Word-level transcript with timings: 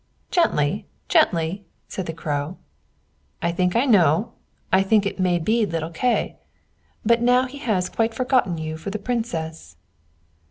"Gently, 0.31 0.87
gently," 1.09 1.63
said 1.87 2.07
the 2.07 2.11
Crow. 2.13 2.57
"I 3.39 3.51
think 3.51 3.75
I 3.75 3.85
know; 3.85 4.31
I 4.73 4.81
think 4.81 5.03
that 5.03 5.09
it 5.11 5.19
may 5.19 5.37
be 5.37 5.63
little 5.63 5.91
Kay. 5.91 6.37
But 7.05 7.21
now 7.21 7.45
he 7.45 7.59
has 7.59 7.87
quite 7.87 8.15
forgotten 8.15 8.57
you 8.57 8.77
for 8.77 8.89
the 8.89 8.97
Princess." 8.97 9.75